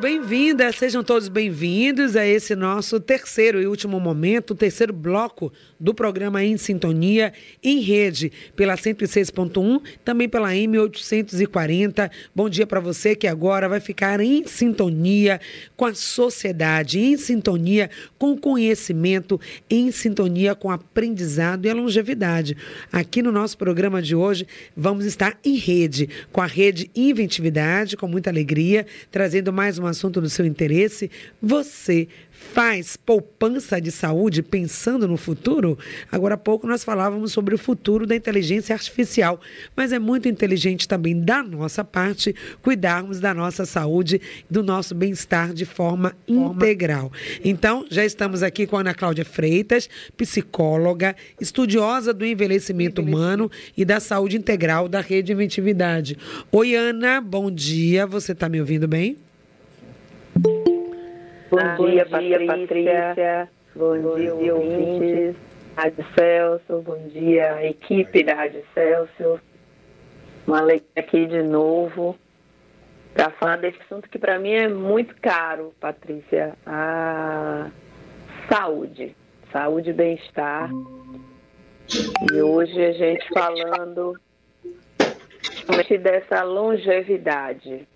[0.00, 6.42] Bem-vinda, sejam todos bem-vindos a esse nosso terceiro e último momento, terceiro bloco do programa
[6.42, 7.32] Em Sintonia,
[7.62, 12.10] em rede, pela 106.1, também pela M840.
[12.34, 15.40] Bom dia para você que agora vai ficar em sintonia
[15.76, 17.88] com a sociedade, em sintonia
[18.18, 19.40] com o conhecimento,
[19.70, 22.56] em sintonia com o aprendizado e a longevidade.
[22.90, 24.44] Aqui no nosso programa de hoje,
[24.76, 29.88] vamos estar em rede, com a rede Inventividade, com muita alegria, trazendo mais uma um
[29.88, 31.10] assunto do seu interesse,
[31.40, 32.08] você
[32.52, 35.78] faz poupança de saúde pensando no futuro?
[36.10, 39.40] Agora há pouco nós falávamos sobre o futuro da inteligência artificial,
[39.74, 44.20] mas é muito inteligente também da nossa parte cuidarmos da nossa saúde,
[44.50, 47.12] do nosso bem-estar de forma, forma integral.
[47.44, 53.84] Então, já estamos aqui com a Ana Cláudia Freitas, psicóloga, estudiosa do envelhecimento humano e
[53.84, 56.18] da saúde integral da Rede Inventividade.
[56.50, 58.06] Oi, Ana, bom dia.
[58.06, 59.16] Você está me ouvindo bem?
[61.54, 63.48] Bom, dia, Patrícia.
[63.76, 65.36] Bom, bom dia, dia, ouvintes.
[65.76, 66.82] Rádio Celso.
[66.82, 69.40] Bom dia, equipe da Rádio Celso.
[70.46, 72.18] Uma alegria aqui de novo
[73.14, 76.54] para falar desse assunto que para mim é muito caro, Patrícia.
[76.66, 77.70] A
[78.52, 79.14] saúde.
[79.52, 80.68] Saúde e bem-estar.
[82.32, 84.18] E hoje a gente falando
[86.02, 87.86] dessa longevidade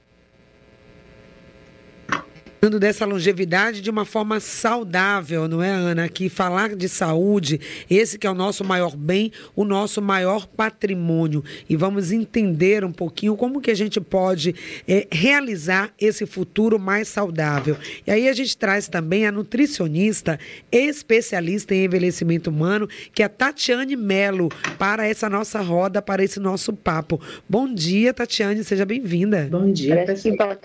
[2.60, 6.08] Falando dessa longevidade de uma forma saudável, não é, Ana?
[6.08, 11.44] Que falar de saúde, esse que é o nosso maior bem, o nosso maior patrimônio.
[11.70, 14.56] E vamos entender um pouquinho como que a gente pode
[14.88, 17.76] é, realizar esse futuro mais saudável.
[18.04, 20.36] E aí a gente traz também a nutricionista
[20.72, 26.40] especialista em envelhecimento humano, que é a Tatiane Melo, para essa nossa roda, para esse
[26.40, 27.20] nosso papo.
[27.48, 29.46] Bom dia, Tatiane, seja bem-vinda.
[29.48, 30.58] Bom dia, pessoal.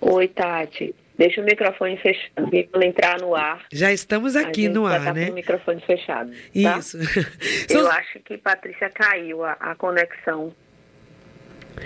[0.00, 0.94] Oi, Tati.
[1.18, 3.66] Deixa o microfone fechado para entrar no ar.
[3.72, 5.26] Já estamos aqui no ar, tá né?
[5.26, 6.30] Com o microfone fechado.
[6.30, 6.78] Tá?
[6.78, 6.96] Isso.
[7.68, 10.54] Eu acho que Patrícia caiu a, a conexão.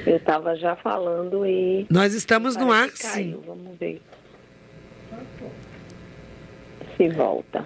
[0.07, 1.87] Eu estava já falando e.
[1.91, 3.41] Nós estamos no ar, sim.
[3.47, 4.03] Vamos ver.
[6.97, 7.65] Se volta.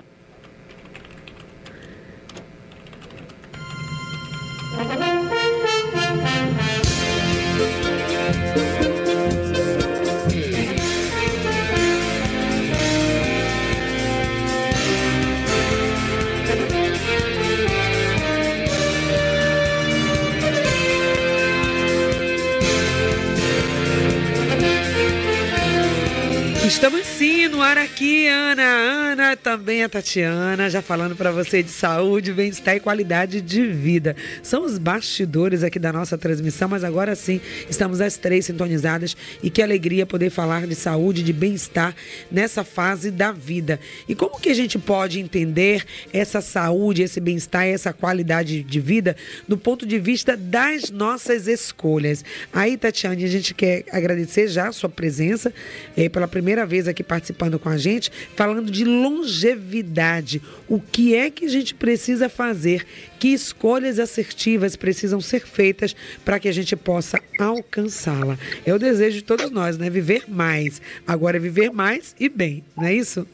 [26.67, 28.63] Estamos sim no ar aqui, Ana.
[28.63, 34.17] Ana, também a Tatiana, já falando para você de saúde, bem-estar e qualidade de vida.
[34.43, 37.41] São os bastidores aqui da nossa transmissão, mas agora sim
[37.71, 41.95] estamos as três sintonizadas e que alegria poder falar de saúde, de bem-estar
[42.33, 43.79] nessa fase da vida.
[44.09, 49.17] E como que a gente pode entender essa saúde, esse bem-estar essa qualidade de vida
[49.47, 52.25] do ponto de vista das nossas escolhas?
[52.53, 55.55] Aí, Tatiane, a gente quer agradecer já a sua presença
[55.97, 60.41] eh, pela primeira primeira vez aqui participando com a gente, falando de longevidade.
[60.67, 62.87] O que é que a gente precisa fazer?
[63.19, 68.39] Que escolhas assertivas precisam ser feitas para que a gente possa alcançá-la?
[68.65, 69.91] É o desejo de todos nós, né?
[69.91, 70.81] Viver mais.
[71.07, 73.27] Agora é viver mais e bem, não é isso?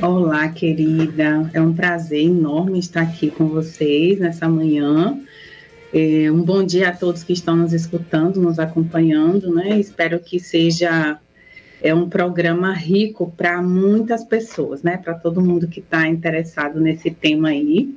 [0.00, 1.50] Olá, querida.
[1.52, 5.18] É um prazer enorme estar aqui com vocês nessa manhã.
[5.92, 9.80] É, um bom dia a todos que estão nos escutando, nos acompanhando, né?
[9.80, 11.18] Espero que seja
[11.82, 14.96] é um programa rico para muitas pessoas, né?
[14.96, 17.94] Para todo mundo que está interessado nesse tema aí,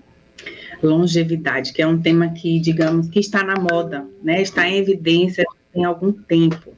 [0.82, 4.42] longevidade, que é um tema que, digamos, que está na moda, né?
[4.42, 6.74] Está em evidência tem algum tempo.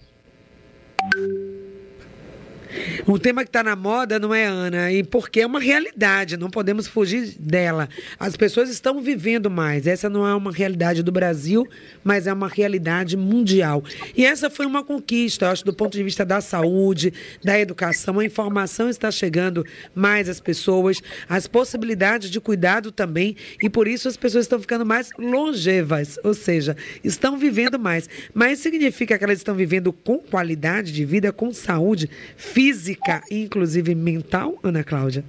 [3.08, 4.92] Um tema que está na moda, não é, Ana?
[4.92, 7.90] E porque é uma realidade, não podemos fugir dela.
[8.20, 9.88] As pessoas estão vivendo mais.
[9.88, 11.68] Essa não é uma realidade do Brasil,
[12.04, 13.84] mas é uma realidade mundial.
[14.16, 18.19] E essa foi uma conquista, eu acho, do ponto de vista da saúde, da educação.
[18.19, 24.07] A informação está chegando mais às pessoas, as possibilidades de cuidado também, e por isso
[24.07, 28.10] as pessoas estão ficando mais longevas, ou seja, estão vivendo mais.
[28.34, 33.96] Mas significa que elas estão vivendo com qualidade de vida, com saúde física física, inclusive
[33.96, 35.24] mental, Ana Cláudia?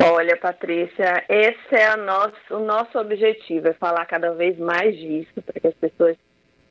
[0.00, 5.60] Olha, Patrícia, esse é nosso, o nosso objetivo, é falar cada vez mais disso, para
[5.60, 6.16] que as pessoas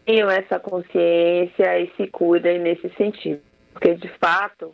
[0.05, 3.41] tenham essa consciência e se cuidem nesse sentido.
[3.73, 4.73] Porque, de fato,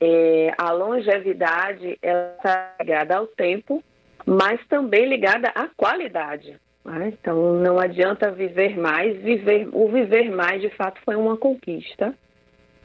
[0.00, 3.82] é, a longevidade está ligada ao tempo,
[4.24, 6.56] mas também ligada à qualidade.
[6.84, 7.12] Né?
[7.20, 9.16] Então, não adianta viver mais.
[9.16, 12.14] Viver, o viver mais, de fato, foi uma conquista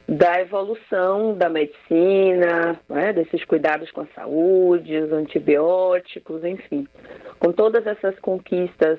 [0.08, 3.12] da evolução da medicina, né?
[3.12, 6.86] desses cuidados com a saúde, os antibióticos, enfim.
[7.38, 8.98] Com todas essas conquistas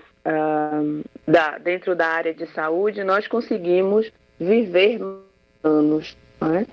[1.28, 5.00] da, dentro da área de saúde, nós conseguimos viver
[5.64, 6.18] anos.
[6.42, 6.66] Né?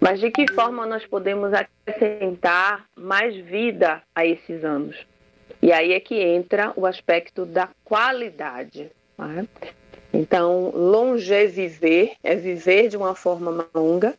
[0.00, 4.96] Mas de que forma nós podemos acrescentar mais vida a esses anos?
[5.62, 8.90] E aí é que entra o aspecto da qualidade.
[9.16, 9.46] Né?
[10.14, 14.14] Então, longeviver é viver de uma forma longa.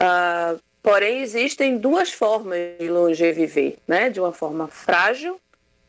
[0.00, 4.10] Uh, porém, existem duas formas de longeviver, né?
[4.10, 5.40] De uma forma frágil,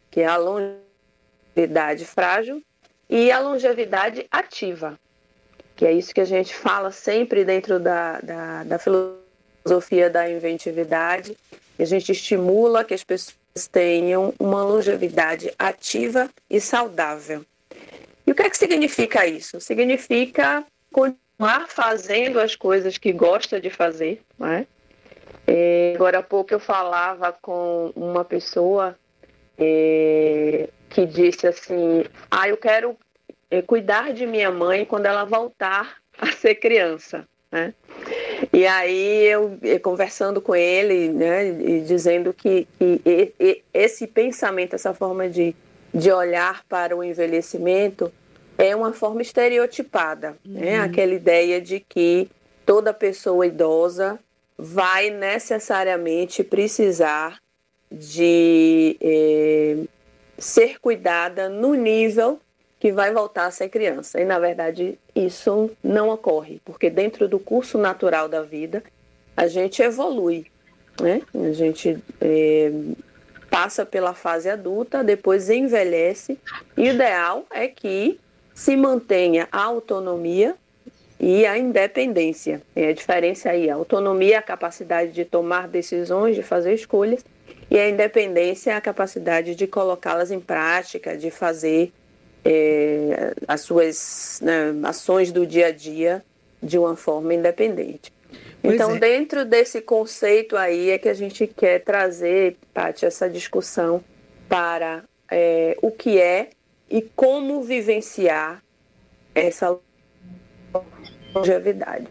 [0.09, 2.63] que é a longevidade frágil,
[3.07, 4.99] e a longevidade ativa,
[5.75, 11.37] que é isso que a gente fala sempre dentro da, da, da filosofia da inventividade.
[11.77, 13.35] A gente estimula que as pessoas
[13.71, 17.45] tenham uma longevidade ativa e saudável.
[18.29, 19.59] E o que é que significa isso?
[19.59, 24.21] Significa continuar fazendo as coisas que gosta de fazer.
[24.37, 24.67] Né?
[25.47, 28.95] É, agora há pouco eu falava com uma pessoa
[29.57, 32.95] é, que disse assim: Ah, eu quero
[33.49, 37.27] é, cuidar de minha mãe quando ela voltar a ser criança.
[37.51, 37.73] Né?
[38.53, 45.27] E aí eu conversando com ele, né, e dizendo que, que esse pensamento, essa forma
[45.27, 45.55] de,
[45.91, 48.13] de olhar para o envelhecimento
[48.59, 50.59] é uma forma estereotipada, né?
[50.59, 50.59] uhum.
[50.59, 50.79] né?
[50.81, 52.29] Aquela ideia de que
[52.65, 54.19] toda pessoa idosa
[54.57, 57.39] vai necessariamente precisar
[57.89, 59.77] de eh,
[60.37, 62.39] ser cuidada no nível
[62.79, 64.19] que vai voltar a ser criança.
[64.19, 68.83] E, na verdade, isso não ocorre, porque dentro do curso natural da vida,
[69.35, 70.45] a gente evolui,
[71.01, 71.21] né?
[71.33, 72.71] A gente eh,
[73.49, 76.37] passa pela fase adulta, depois envelhece,
[76.77, 78.19] e o ideal é que
[78.59, 80.53] se mantenha a autonomia
[81.17, 82.61] e a independência.
[82.75, 83.69] É a diferença aí.
[83.69, 87.23] A autonomia é a capacidade de tomar decisões, de fazer escolhas,
[87.71, 91.93] e a independência é a capacidade de colocá-las em prática, de fazer
[92.43, 96.21] é, as suas né, ações do dia a dia
[96.61, 98.11] de uma forma independente.
[98.61, 98.99] Pois então, é.
[98.99, 104.03] dentro desse conceito aí é que a gente quer trazer, Paty, essa discussão
[104.49, 106.49] para é, o que é
[106.89, 108.63] e como vivenciar
[109.35, 109.77] essa
[111.33, 112.07] longevidade.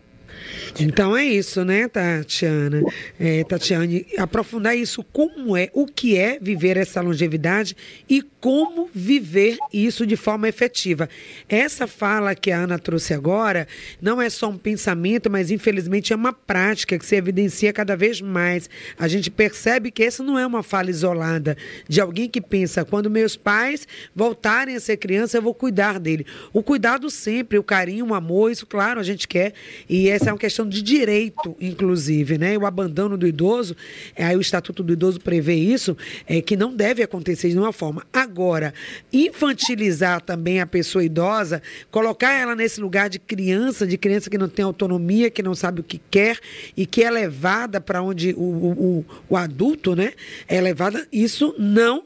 [0.78, 2.82] Então é isso, né, Tatiana?
[3.18, 7.76] É, Tatiane, aprofundar isso, como é, o que é viver essa longevidade
[8.08, 11.08] e como viver isso de forma efetiva.
[11.48, 13.66] Essa fala que a Ana trouxe agora
[14.00, 18.20] não é só um pensamento, mas infelizmente é uma prática que se evidencia cada vez
[18.20, 18.70] mais.
[18.98, 21.56] A gente percebe que essa não é uma fala isolada
[21.88, 26.26] de alguém que pensa, quando meus pais voltarem a ser criança, eu vou cuidar dele.
[26.52, 29.52] O cuidado sempre, o carinho, o amor, isso, claro, a gente quer.
[29.88, 32.56] E essa é uma questão de direito, inclusive, né?
[32.56, 33.76] O abandono do idoso,
[34.16, 35.96] aí o Estatuto do Idoso prevê isso,
[36.26, 38.06] é que não deve acontecer de nenhuma forma.
[38.12, 38.72] Agora,
[39.12, 44.48] infantilizar também a pessoa idosa, colocar ela nesse lugar de criança, de criança que não
[44.48, 46.38] tem autonomia, que não sabe o que quer
[46.76, 50.12] e que é levada para onde o, o, o, adulto, né?
[50.46, 52.04] É levada, isso não,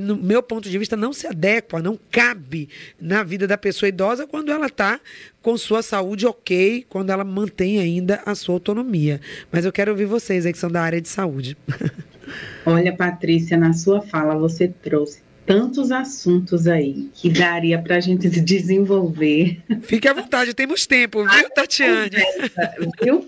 [0.00, 2.68] no meu ponto de vista, não se adequa, não cabe
[3.00, 5.00] na vida da pessoa idosa quando ela está
[5.42, 9.20] com sua saúde ok, quando ela mantém ainda a sua autonomia.
[9.50, 11.56] Mas eu quero ouvir vocês aí que são da área de saúde.
[12.64, 18.28] Olha, Patrícia, na sua fala você trouxe tantos assuntos aí que daria para a gente
[18.40, 19.60] desenvolver.
[19.82, 22.10] Fique à vontade, temos tempo, viu, Tatiane?
[23.02, 23.26] Viu?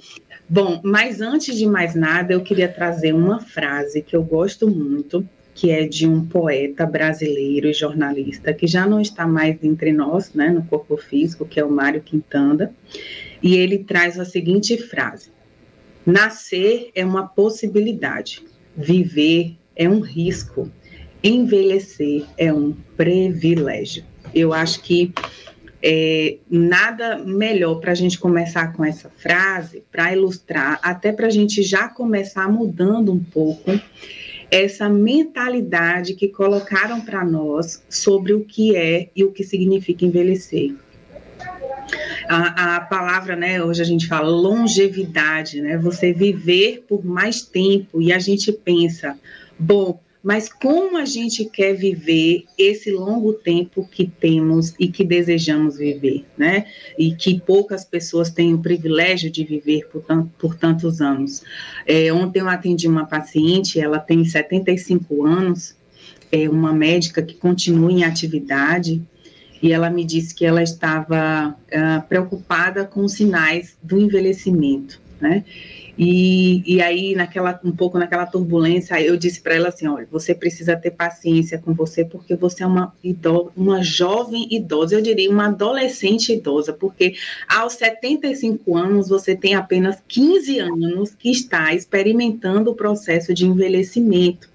[0.48, 5.26] Bom, mas antes de mais nada, eu queria trazer uma frase que eu gosto muito,
[5.54, 10.32] que é de um poeta brasileiro e jornalista que já não está mais entre nós,
[10.32, 12.74] né, no corpo físico, que é o Mário Quintanda,
[13.42, 15.30] e ele traz a seguinte frase:
[16.06, 18.42] Nascer é uma possibilidade,
[18.76, 20.70] viver é um risco
[21.22, 24.04] envelhecer é um privilégio.
[24.34, 25.12] Eu acho que
[25.82, 31.30] é, nada melhor para a gente começar com essa frase, para ilustrar, até para a
[31.30, 33.70] gente já começar mudando um pouco
[34.52, 40.74] essa mentalidade que colocaram para nós sobre o que é e o que significa envelhecer.
[42.28, 48.02] A, a, palavra, né, hoje a gente fala longevidade, né, você viver por mais tempo,
[48.02, 49.18] e a gente pensa,
[49.58, 55.78] bom, mas como a gente quer viver esse longo tempo que temos e que desejamos
[55.78, 56.66] viver, né?
[56.96, 60.04] E que poucas pessoas têm o privilégio de viver por,
[60.38, 61.42] por tantos anos.
[61.84, 65.74] É, ontem eu atendi uma paciente, ela tem 75 anos,
[66.30, 69.02] é uma médica que continua em atividade
[69.60, 75.44] e ela me disse que ela estava uh, preocupada com os sinais do envelhecimento, né?
[75.98, 80.34] E, e aí, naquela, um pouco naquela turbulência, eu disse para ela assim: olha, você
[80.34, 85.30] precisa ter paciência com você, porque você é uma, idosa, uma jovem idosa, eu diria
[85.30, 87.14] uma adolescente idosa, porque
[87.48, 94.51] aos 75 anos você tem apenas 15 anos que está experimentando o processo de envelhecimento.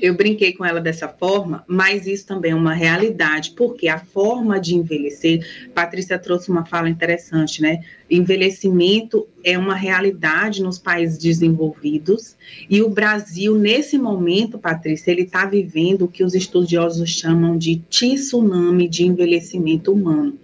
[0.00, 4.60] Eu brinquei com ela dessa forma, mas isso também é uma realidade, porque a forma
[4.60, 7.82] de envelhecer, Patrícia trouxe uma fala interessante, né?
[8.08, 12.36] Envelhecimento é uma realidade nos países desenvolvidos
[12.70, 17.82] e o Brasil, nesse momento, Patrícia, ele está vivendo o que os estudiosos chamam de
[17.88, 20.38] tsunami de envelhecimento humano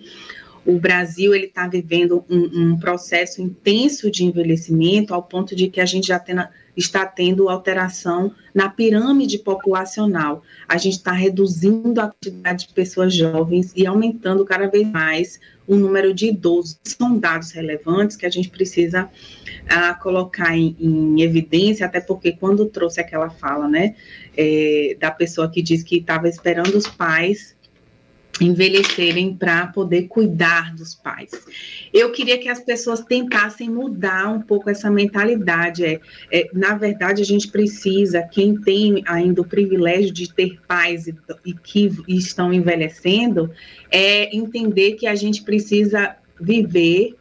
[0.65, 5.81] o Brasil ele está vivendo um, um, processo intenso de envelhecimento ao ponto de que
[5.81, 6.37] a gente já tem,
[6.77, 10.43] está tendo alteração na pirâmide populacional.
[10.69, 15.77] A gente está reduzindo a quantidade de pessoas jovens e aumentando cada vez mais o
[15.77, 16.79] número de idosos.
[16.83, 19.09] São dados relevantes que a gente precisa
[19.69, 23.95] ah, colocar em, em, evidência, até porque quando trouxe aquela fala, né,
[24.37, 27.55] é, da pessoa que diz que estava esperando os pais
[28.45, 31.31] envelhecerem para poder cuidar dos pais.
[31.93, 35.85] Eu queria que as pessoas tentassem mudar um pouco essa mentalidade.
[35.85, 41.07] É, é, na verdade, a gente precisa, quem tem ainda o privilégio de ter pais
[41.07, 43.51] e, e que estão envelhecendo,
[43.91, 47.17] é entender que a gente precisa viver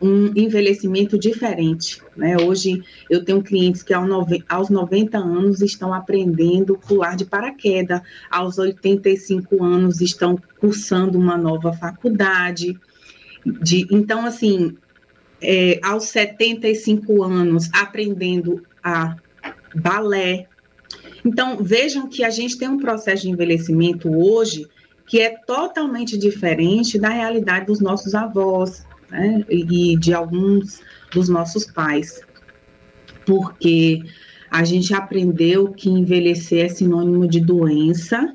[0.00, 2.02] um envelhecimento diferente.
[2.16, 2.36] Né?
[2.36, 8.00] Hoje eu tenho clientes que aos 90 anos estão aprendendo pular de paraquedas,
[8.30, 12.78] aos 85 anos estão cursando uma nova faculdade.
[13.44, 14.76] De, então, assim,
[15.40, 19.16] é, aos 75 anos aprendendo a
[19.74, 20.46] balé.
[21.24, 24.68] Então, vejam que a gente tem um processo de envelhecimento hoje
[25.06, 30.80] que é totalmente diferente da realidade dos nossos avós, né, e de alguns
[31.12, 32.20] dos nossos pais,
[33.24, 34.02] porque
[34.50, 38.32] a gente aprendeu que envelhecer é sinônimo de doença,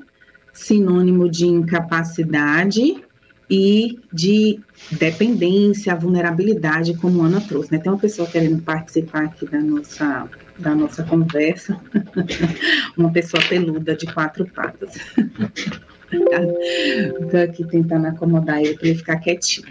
[0.52, 3.02] sinônimo de incapacidade
[3.50, 4.60] e de
[4.92, 7.72] dependência, vulnerabilidade, como a Ana trouxe.
[7.72, 7.78] Né?
[7.78, 11.78] Tem uma pessoa querendo participar aqui da nossa, da nossa conversa,
[12.96, 14.94] uma pessoa peluda de quatro patas.
[16.12, 19.66] Estou aqui tentando acomodar ele para ele ficar quietinho.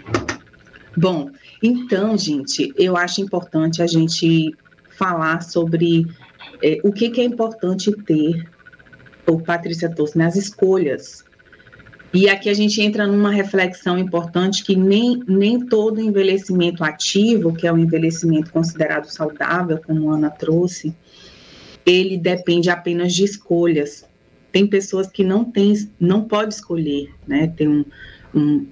[0.96, 1.30] Bom,
[1.62, 4.54] então, gente, eu acho importante a gente
[4.90, 6.06] falar sobre
[6.62, 8.48] é, o que, que, é importante ter,
[9.26, 11.24] o Patrícia trouxe, nas escolhas.
[12.12, 17.66] E aqui a gente entra numa reflexão importante que nem, nem todo envelhecimento ativo, que
[17.66, 20.94] é o envelhecimento considerado saudável, como a Ana trouxe,
[21.86, 24.04] ele depende apenas de escolhas.
[24.52, 27.50] Tem pessoas que não têm, não pode escolher, né?
[27.56, 27.84] Tem um,
[28.34, 28.66] um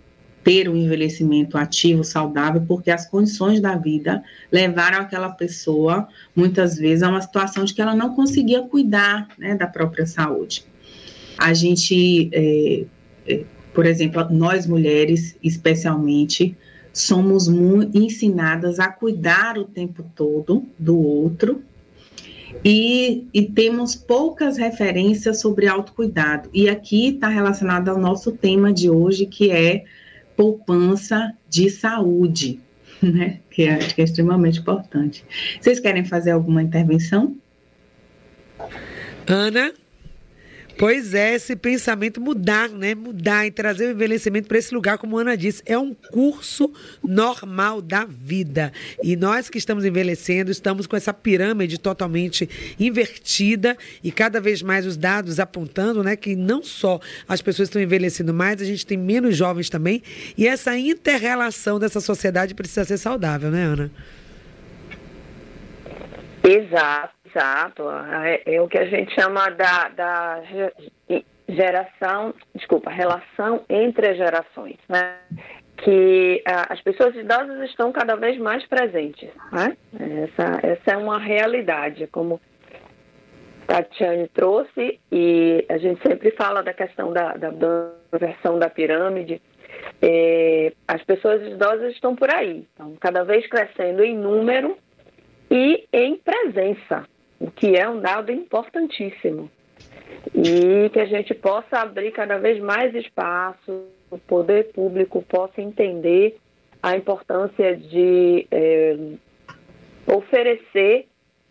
[0.50, 7.04] ter um envelhecimento ativo, saudável, porque as condições da vida levaram aquela pessoa, muitas vezes,
[7.04, 10.64] a uma situação de que ela não conseguia cuidar né, da própria saúde.
[11.38, 12.84] A gente, é,
[13.28, 16.56] é, por exemplo, nós mulheres, especialmente,
[16.92, 17.46] somos
[17.94, 21.62] ensinadas a cuidar o tempo todo do outro,
[22.64, 26.50] e, e, temos poucas referências sobre autocuidado.
[26.52, 29.84] E aqui está relacionado ao nosso tema de hoje, que é
[30.40, 32.58] poupança de saúde,
[33.02, 33.40] né?
[33.50, 35.22] Que é, que é extremamente importante.
[35.60, 37.36] Vocês querem fazer alguma intervenção?
[39.26, 39.74] Ana?
[40.80, 42.94] Pois é, esse pensamento mudar, né?
[42.94, 46.72] Mudar e trazer o envelhecimento para esse lugar, como a Ana disse, é um curso
[47.06, 48.72] normal da vida.
[49.02, 52.48] E nós que estamos envelhecendo, estamos com essa pirâmide totalmente
[52.80, 57.82] invertida e cada vez mais os dados apontando, né, que não só as pessoas estão
[57.82, 60.02] envelhecendo mais, a gente tem menos jovens também.
[60.34, 63.92] E essa interrelação dessa sociedade precisa ser saudável, né, Ana?
[66.42, 67.19] Exato.
[67.30, 67.84] Exato,
[68.24, 70.42] é, é, o que a gente chama da, da
[71.48, 75.16] geração, desculpa, relação entre as gerações, né?
[75.76, 79.30] que as pessoas idosas estão cada vez mais presentes.
[79.52, 79.76] Né?
[79.94, 82.40] Essa, essa é uma realidade, como
[83.66, 89.40] Tatiane trouxe, e a gente sempre fala da questão da, da, da versão da pirâmide.
[90.02, 94.76] É, as pessoas idosas estão por aí, estão cada vez crescendo em número
[95.50, 97.06] e em presença
[97.40, 99.50] o que é um dado importantíssimo.
[100.34, 106.38] E que a gente possa abrir cada vez mais espaço, o poder público possa entender
[106.82, 108.96] a importância de é,
[110.06, 111.06] oferecer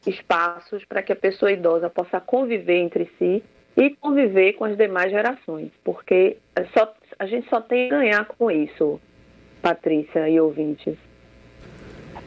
[0.05, 3.43] espaços para que a pessoa idosa possa conviver entre si
[3.75, 6.38] e conviver com as demais gerações, porque
[6.74, 9.00] só, a gente só tem a ganhar com isso,
[9.62, 11.09] Patrícia e ouvintes.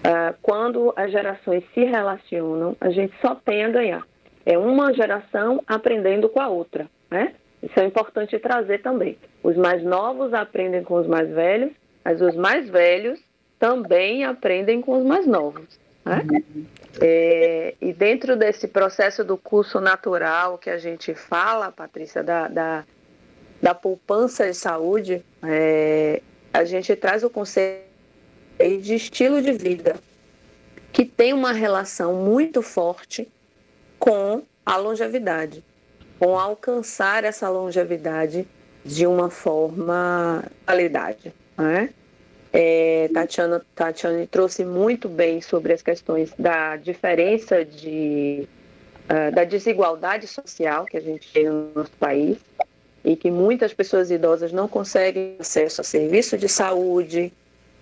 [0.03, 4.07] Uh, quando as gerações se relacionam, a gente só tem a ganhar.
[4.45, 7.35] É uma geração aprendendo com a outra, né?
[7.63, 9.17] Isso é importante trazer também.
[9.43, 11.71] Os mais novos aprendem com os mais velhos,
[12.05, 13.21] mas os mais velhos
[13.61, 15.79] também aprendem com os mais novos.
[16.05, 16.27] Né?
[17.01, 22.85] É, e dentro desse processo do curso natural que a gente fala, Patrícia, da, da,
[23.63, 26.21] da poupança de saúde, é,
[26.53, 27.92] a gente traz o conceito
[28.69, 29.97] de estilo de vida,
[30.93, 33.29] que tem uma relação muito forte
[33.99, 35.65] com a longevidade,
[36.19, 38.47] com alcançar essa longevidade
[38.85, 41.33] de uma forma qualidade.
[41.57, 41.91] Né?
[42.53, 48.47] É, Tatiana, Tatiana trouxe muito bem sobre as questões da diferença de,
[49.05, 52.39] uh, da desigualdade social que a gente tem no nosso país
[53.05, 57.33] e que muitas pessoas idosas não conseguem acesso a serviço de saúde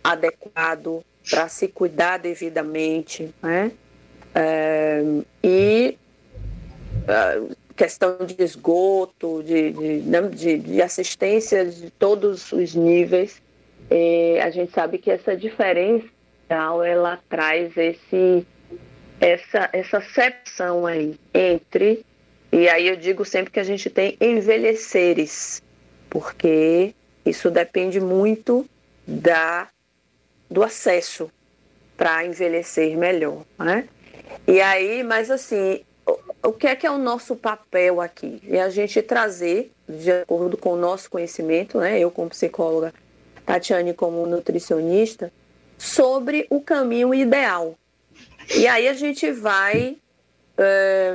[0.02, 3.72] adequado para se cuidar devidamente, né?
[4.34, 5.02] É,
[5.42, 5.96] e
[7.04, 9.72] uh, questão de esgoto, de,
[10.04, 13.42] né, de, de assistência de todos os níveis
[13.90, 16.06] é, a gente sabe que essa diferença
[16.48, 18.46] ela traz esse
[19.20, 22.04] essa essa sepção aí entre
[22.52, 25.62] e aí eu digo sempre que a gente tem envelheceres
[26.08, 26.94] porque
[27.26, 28.64] isso depende muito
[29.06, 29.68] da
[30.50, 31.30] do acesso
[31.96, 33.88] para envelhecer melhor, né?
[34.46, 35.82] E aí, mas assim,
[36.42, 38.42] o, que é que é o nosso papel aqui?
[38.48, 41.98] É a gente trazer, de acordo com o nosso conhecimento, né?
[41.98, 42.92] Eu como psicóloga
[43.44, 45.32] Tatiane como nutricionista,
[45.76, 47.76] sobre o caminho ideal.
[48.54, 49.96] E aí a gente vai
[50.56, 51.14] é,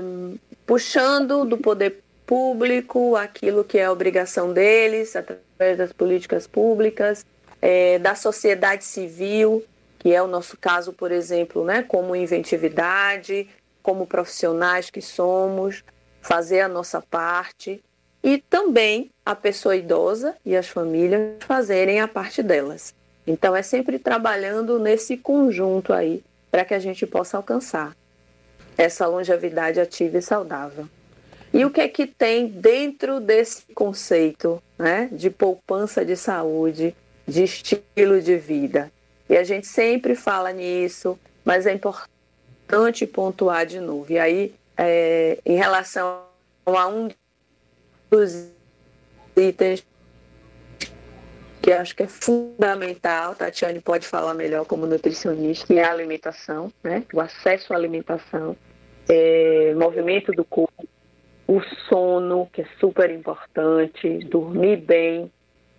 [0.66, 7.26] puxando do poder público aquilo que é obrigação deles, através das políticas públicas,
[7.68, 9.66] é, da sociedade civil,
[9.98, 13.50] que é o nosso caso, por exemplo, né, como inventividade,
[13.82, 15.84] como profissionais que somos,
[16.22, 17.84] fazer a nossa parte
[18.24, 22.94] e também a pessoa idosa e as famílias fazerem a parte delas.
[23.26, 27.98] Então é sempre trabalhando nesse conjunto aí para que a gente possa alcançar
[28.78, 30.88] essa longevidade ativa e saudável.
[31.52, 36.96] E o que é que tem dentro desse conceito né, de poupança de saúde,
[37.28, 38.92] de estilo de vida?
[39.30, 44.12] E a gente sempre fala nisso, mas é importante pontuar de novo.
[44.12, 46.24] E aí, é, em relação
[46.66, 47.10] a um
[48.10, 48.52] dos
[49.36, 49.86] itens
[51.66, 56.72] que acho que é fundamental, Tatiane pode falar melhor como nutricionista, que é a alimentação,
[56.84, 57.04] né?
[57.12, 58.56] o acesso à alimentação,
[59.10, 60.88] é, movimento do corpo,
[61.48, 61.60] o
[61.90, 65.32] sono, que é super importante, dormir bem,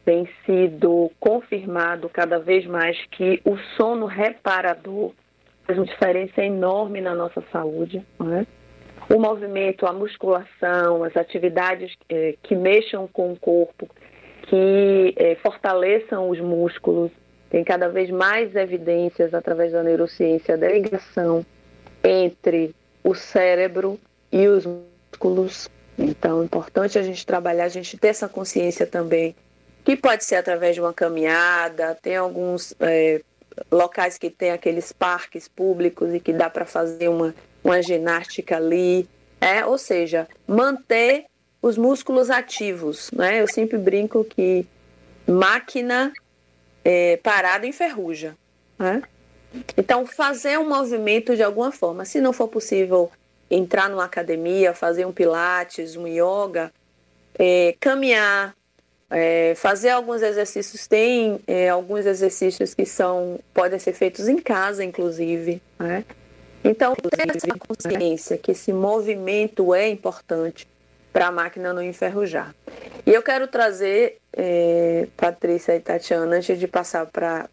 [0.07, 5.13] tem sido confirmado cada vez mais que o sono reparador
[5.67, 8.03] faz uma diferença enorme na nossa saúde.
[8.19, 8.47] Né?
[9.09, 13.89] o movimento, a musculação, as atividades é, que mexam com o corpo,
[14.43, 17.11] que é, fortaleçam os músculos.
[17.49, 21.47] Tem cada vez mais evidências através da neurociência da ligação
[22.03, 23.99] entre o cérebro
[24.33, 25.69] e os músculos.
[25.97, 29.35] Então, é importante a gente trabalhar, a gente ter essa consciência também,
[29.87, 33.23] que pode ser através de uma caminhada, tem alguns é,
[33.73, 37.35] locais que tem aqueles parques públicos e que dá para fazer uma
[37.67, 39.09] uma ginástica ali,
[39.41, 41.27] é, ou seja, manter
[41.61, 43.41] os músculos ativos, né?
[43.41, 44.65] Eu sempre brinco que
[45.27, 46.13] máquina
[46.85, 48.37] é, parada enferruja,
[48.79, 49.03] né?
[49.77, 53.11] Então, fazer um movimento de alguma forma, se não for possível
[53.51, 56.73] entrar numa academia, fazer um pilates, um yoga,
[57.39, 58.55] é, caminhar,
[59.11, 64.85] é, fazer alguns exercícios, tem é, alguns exercícios que são podem ser feitos em casa,
[64.85, 66.05] inclusive, né?
[66.65, 70.67] Então, ter essa consciência que esse movimento é importante
[71.13, 72.55] para a máquina não enferrujar.
[73.07, 77.49] E eu quero trazer, é, Patrícia e Tatiana, antes de passar para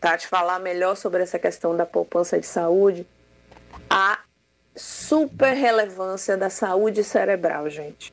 [0.00, 3.06] Tati falar melhor sobre essa questão da poupança de saúde,
[3.90, 4.20] a
[4.76, 8.12] super relevância da saúde cerebral, gente.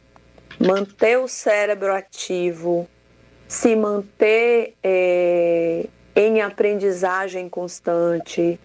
[0.66, 2.88] Manter o cérebro ativo,
[3.48, 8.60] se manter é, em aprendizagem constante,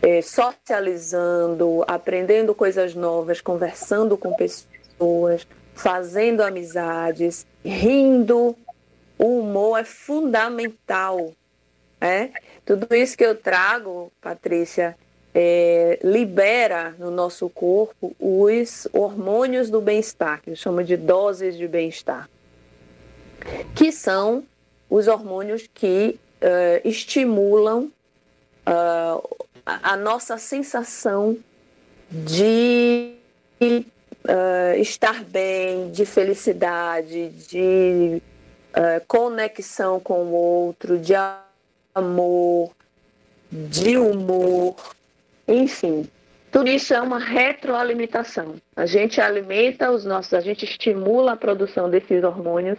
[0.00, 8.56] é, socializando, aprendendo coisas novas, conversando com pessoas, fazendo amizades, rindo.
[9.18, 11.32] O humor é fundamental.
[12.00, 12.30] É?
[12.64, 14.96] Tudo isso que eu trago, Patrícia,
[15.38, 22.26] é, libera no nosso corpo os hormônios do bem-estar, que chama de doses de bem-estar,
[23.74, 24.44] que são
[24.88, 27.92] os hormônios que uh, estimulam
[28.66, 31.36] uh, a nossa sensação
[32.10, 33.12] de
[33.60, 38.22] uh, estar bem, de felicidade, de
[39.08, 41.14] conexão com o outro, de
[41.94, 42.72] amor,
[43.50, 44.76] de humor,
[45.46, 46.08] enfim.
[46.50, 48.54] Tudo isso é uma retroalimentação.
[48.74, 52.78] A gente alimenta os nossos, a gente estimula a produção desses hormônios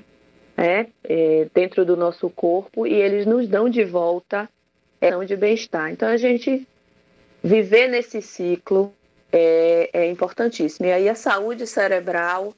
[0.56, 4.50] né, é, dentro do nosso corpo e eles nos dão de volta
[5.00, 5.92] é, de bem-estar.
[5.92, 6.68] Então a gente
[7.44, 8.92] viver nesse ciclo
[9.32, 10.88] é, é importantíssimo.
[10.88, 12.56] E aí a saúde cerebral,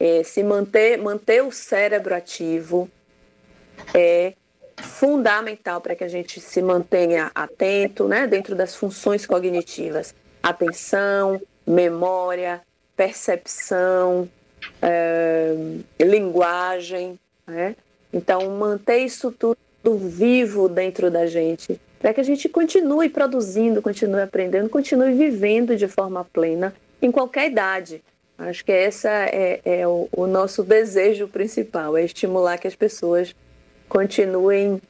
[0.00, 2.88] é, se manter, manter o cérebro ativo
[3.92, 4.34] é
[4.78, 12.60] fundamental para que a gente se mantenha atento, né, dentro das funções cognitivas, atenção, memória,
[12.96, 14.28] percepção,
[14.80, 15.54] é,
[16.00, 17.76] linguagem, né?
[18.12, 24.20] Então manter isso tudo vivo dentro da gente para que a gente continue produzindo, continue
[24.20, 28.04] aprendendo, continue vivendo de forma plena em qualquer idade.
[28.36, 33.34] Acho que esse é, é o, o, nosso desejo principal, é estimular que as pessoas
[33.88, 34.80] continuem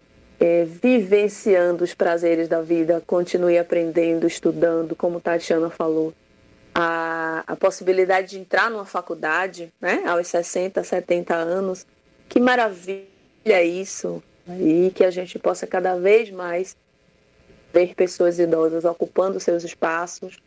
[0.41, 6.13] é, vivenciando os prazeres da vida, continuem aprendendo, estudando, como Tatiana falou.
[6.75, 11.87] A, a possibilidade de entrar numa faculdade né, aos 60, 70 anos,
[12.29, 14.23] que maravilha isso!
[14.61, 16.77] E que a gente possa cada vez mais
[17.73, 20.39] ver pessoas idosas ocupando seus espaços,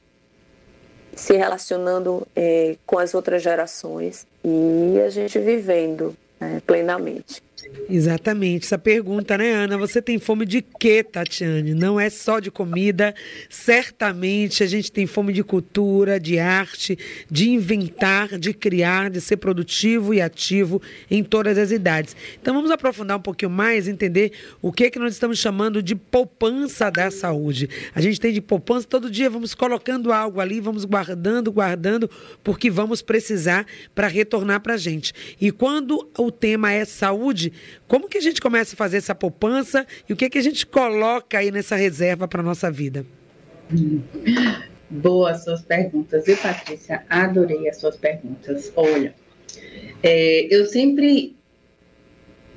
[1.16, 7.42] se relacionando é, com as outras gerações e a gente vivendo é, plenamente.
[7.90, 8.66] Exatamente.
[8.66, 9.78] Essa pergunta, né, Ana?
[9.78, 11.74] Você tem fome de quê, Tatiane?
[11.74, 13.16] Não é só de comida.
[13.50, 16.98] Certamente a gente tem fome de cultura, de arte,
[17.32, 22.16] de inventar, de criar, de ser produtivo e ativo em todas as idades.
[22.42, 26.92] Então vamos aprofundar um pouquinho mais, entender o que, que nós estamos chamando de poupança
[26.92, 27.70] da saúde.
[27.96, 32.10] A gente tem de poupança todo dia, vamos colocando algo ali, vamos guardando, guardando,
[32.44, 35.14] porque vamos precisar para retornar para a gente.
[35.40, 37.54] E quando o tema é saúde,
[37.88, 40.66] como que a gente começa a fazer essa poupança e o que, que a gente
[40.66, 43.06] coloca aí nessa reserva para a nossa vida?
[44.90, 47.04] Boas suas perguntas, viu, Patrícia?
[47.10, 48.72] Adorei as suas perguntas.
[48.76, 49.14] Olha,
[50.02, 51.36] é, eu sempre,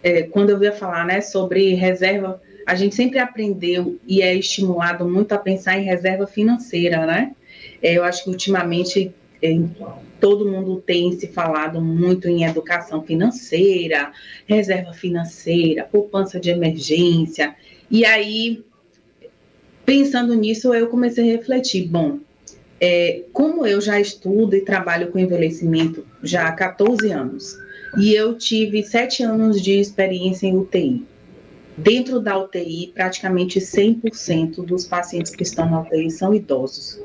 [0.02, 5.08] é, quando eu ia falar né, sobre reserva, a gente sempre aprendeu e é estimulado
[5.08, 7.34] muito a pensar em reserva financeira, né?
[7.82, 9.12] É, eu acho que ultimamente
[10.20, 14.12] todo mundo tem se falado muito em educação financeira,
[14.46, 17.54] reserva financeira, poupança de emergência.
[17.90, 18.62] E aí,
[19.85, 22.18] pensando nisso, eu comecei a refletir: bom,
[22.80, 27.56] é, como eu já estudo e trabalho com envelhecimento já há 14 anos,
[27.98, 31.04] e eu tive sete anos de experiência em UTI.
[31.76, 37.00] Dentro da UTI, praticamente 100% dos pacientes que estão na UTI são idosos.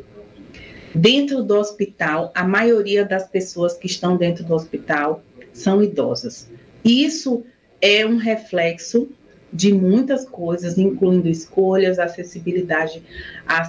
[0.96, 6.50] Dentro do hospital, a maioria das pessoas que estão dentro do hospital são idosas.
[6.84, 7.44] Isso
[7.82, 9.10] é um reflexo
[9.52, 13.04] de muitas coisas, incluindo escolhas, acessibilidade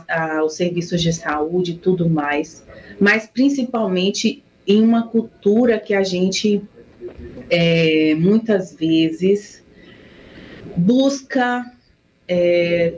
[0.09, 2.65] aos serviços de saúde e tudo mais,
[2.99, 6.63] mas principalmente em uma cultura que a gente
[7.51, 9.63] é, muitas vezes
[10.77, 11.65] busca
[12.27, 12.95] é,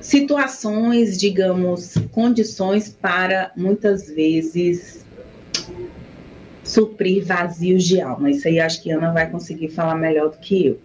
[0.00, 5.04] situações, digamos, condições para muitas vezes
[6.62, 8.30] suprir vazios de alma.
[8.30, 10.80] Isso aí acho que Ana vai conseguir falar melhor do que eu.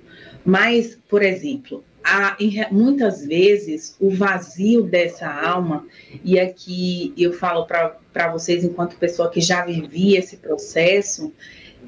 [0.45, 2.37] Mas, por exemplo, há,
[2.71, 5.85] muitas vezes o vazio dessa alma,
[6.23, 11.31] e aqui eu falo para vocês, enquanto pessoa que já vivia esse processo,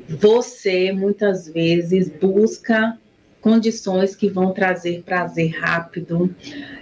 [0.07, 2.97] você muitas vezes busca
[3.41, 6.33] condições que vão trazer prazer rápido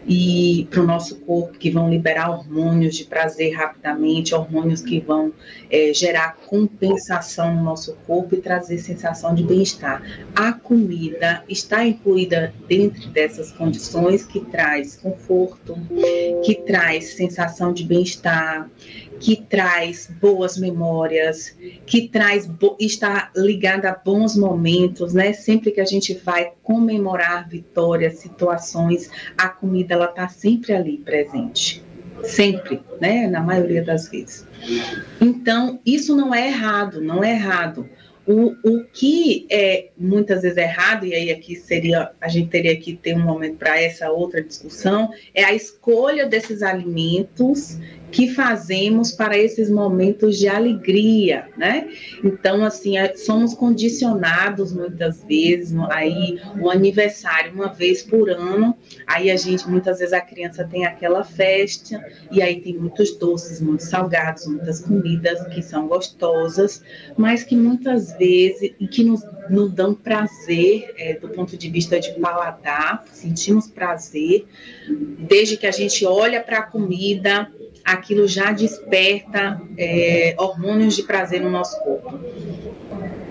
[0.07, 5.31] e para o nosso corpo, que vão liberar hormônios de prazer rapidamente, hormônios que vão
[5.69, 10.01] é, gerar compensação no nosso corpo e trazer sensação de bem-estar.
[10.35, 15.77] A comida está incluída dentro dessas condições que traz conforto,
[16.43, 18.69] que traz sensação de bem-estar,
[19.19, 21.55] que traz boas memórias,
[21.85, 25.33] que traz está ligada a bons momentos, né?
[25.33, 31.83] Sempre que a gente vai comemorar vitórias, situações, a comida ela tá sempre ali presente,
[32.23, 33.27] sempre, né?
[33.27, 34.47] Na maioria das vezes.
[35.19, 37.89] Então isso não é errado, não é errado.
[38.31, 42.95] O, o que é muitas vezes errado, e aí aqui seria, a gente teria que
[42.95, 47.79] ter um momento para essa outra discussão, é a escolha desses alimentos
[48.11, 51.89] que fazemos para esses momentos de alegria, né?
[52.23, 59.37] Então, assim, somos condicionados muitas vezes, aí o aniversário uma vez por ano, aí a
[59.37, 64.47] gente, muitas vezes a criança tem aquela festa, e aí tem muitos doces, muitos salgados,
[64.47, 66.83] muitas comidas que são gostosas,
[67.17, 71.99] mas que muitas vezes, e que nos, nos dão prazer é, do ponto de vista
[71.99, 74.45] de paladar, sentimos prazer,
[75.19, 77.51] desde que a gente olha para a comida,
[77.91, 82.19] aquilo já desperta é, hormônios de prazer no nosso corpo.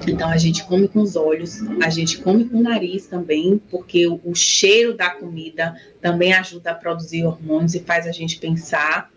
[0.07, 4.07] Então a gente come com os olhos, a gente come com o nariz também, porque
[4.07, 9.11] o, o cheiro da comida também ajuda a produzir hormônios e faz a gente pensar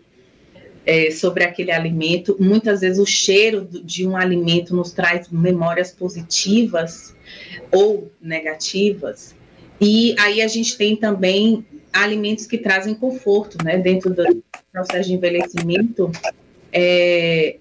[0.86, 2.36] é, sobre aquele alimento.
[2.38, 7.14] Muitas vezes o cheiro de um alimento nos traz memórias positivas
[7.70, 9.34] ou negativas.
[9.80, 13.78] E aí a gente tem também alimentos que trazem conforto, né?
[13.78, 14.22] Dentro do
[14.72, 16.10] processo de envelhecimento,
[16.72, 17.56] é,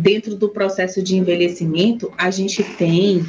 [0.00, 3.24] dentro do processo de envelhecimento, a gente tem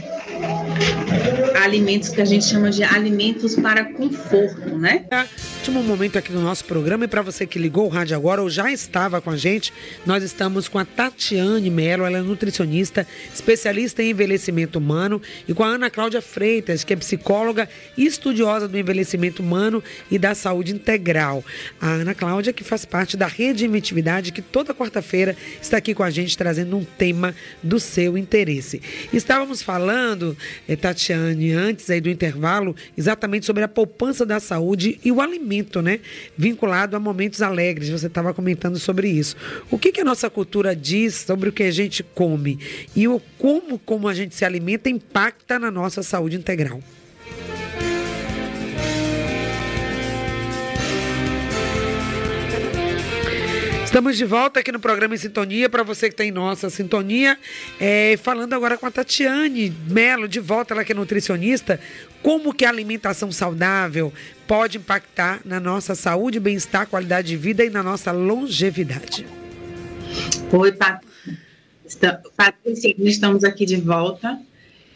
[1.64, 5.06] alimentos que a gente chama de alimentos para conforto, né?
[5.58, 8.50] Último momento aqui no nosso programa e para você que ligou o rádio agora ou
[8.50, 9.72] já estava com a gente,
[10.06, 15.64] nós estamos com a Tatiane Mello, ela é nutricionista, especialista em envelhecimento humano e com
[15.64, 20.74] a Ana Cláudia Freitas, que é psicóloga e estudiosa do envelhecimento humano e da saúde
[20.74, 21.44] integral.
[21.80, 26.04] A Ana Cláudia que faz parte da Rede Inventividade que toda quarta-feira está aqui com
[26.04, 28.82] a gente trazendo um tema do seu interesse.
[29.12, 35.12] Estávamos falando, eh, Tatiane, antes aí do intervalo, exatamente sobre a poupança da saúde e
[35.12, 36.00] o alimento, né?
[36.38, 37.90] Vinculado a momentos alegres.
[37.90, 39.36] Você estava comentando sobre isso.
[39.70, 42.60] O que, que a nossa cultura diz sobre o que a gente come
[42.96, 46.82] e o como, como a gente se alimenta impacta na nossa saúde integral?
[53.92, 57.38] Estamos de volta aqui no programa em Sintonia, para você que está em nossa sintonia,
[57.78, 61.78] é, falando agora com a Tatiane Melo, de volta, ela que é nutricionista,
[62.24, 64.14] como que a alimentação saudável
[64.48, 69.28] pode impactar na nossa saúde, bem-estar, qualidade de vida e na nossa longevidade.
[70.54, 70.72] Oi,
[72.38, 74.40] Patrícia, estamos aqui de volta.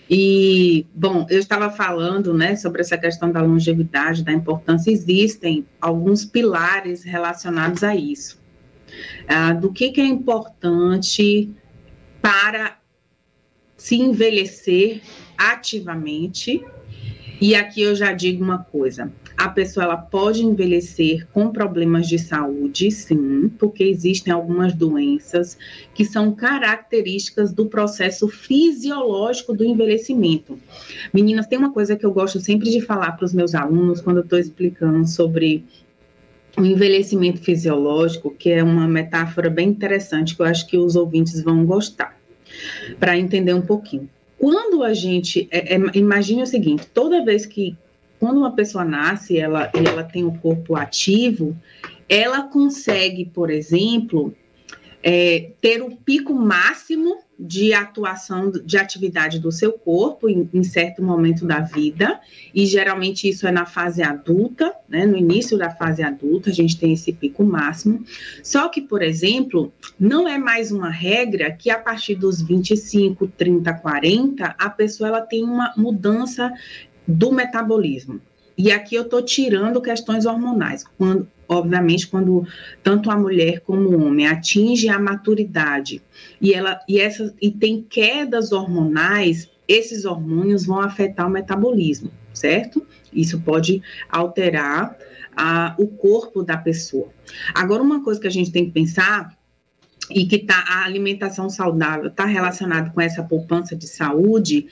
[0.09, 6.23] E, bom, eu estava falando, né, sobre essa questão da longevidade, da importância, existem alguns
[6.23, 8.44] pilares relacionados a isso
[9.27, 11.49] ah, do que, que é importante
[12.21, 12.77] para
[13.77, 15.01] se envelhecer
[15.37, 16.63] ativamente.
[17.39, 22.17] E aqui eu já digo uma coisa: a pessoa ela pode envelhecer com problemas de
[22.17, 25.57] saúde, sim, porque existem algumas doenças
[25.93, 30.57] que são características do processo fisiológico do envelhecimento.
[31.13, 34.17] Meninas, tem uma coisa que eu gosto sempre de falar para os meus alunos quando
[34.17, 35.65] eu estou explicando sobre
[36.57, 41.41] o envelhecimento fisiológico, que é uma metáfora bem interessante que eu acho que os ouvintes
[41.43, 42.17] vão gostar,
[42.99, 44.09] para entender um pouquinho.
[44.37, 47.75] Quando a gente, é, é, imagine o seguinte, toda vez que,
[48.19, 51.55] quando uma pessoa nasce, ela, ela tem o corpo ativo,
[52.07, 54.33] ela consegue, por exemplo,
[55.07, 61.03] é, ter o pico máximo de atuação, de atividade do seu corpo em, em, certo
[61.03, 62.19] momento da vida,
[62.51, 65.05] e geralmente isso é na fase adulta, né?
[65.05, 68.03] No início da fase adulta, a gente tem esse pico máximo.
[68.41, 73.73] Só que, por exemplo, não é mais uma regra que a partir dos 25, 30,
[73.75, 76.51] 40, a pessoa ela tem uma mudança
[77.07, 78.19] do metabolismo.
[78.57, 80.83] E aqui eu estou tirando questões hormonais.
[80.97, 82.45] Quando, obviamente, quando
[82.83, 86.01] tanto a mulher como o homem atinge a maturidade
[86.41, 92.85] e ela e essa e tem quedas hormonais, esses hormônios vão afetar o metabolismo, certo?
[93.11, 94.97] Isso pode alterar
[95.35, 97.09] a, o corpo da pessoa.
[97.53, 99.35] Agora, uma coisa que a gente tem que pensar
[100.09, 104.67] e que tá, a alimentação saudável está relacionada com essa poupança de saúde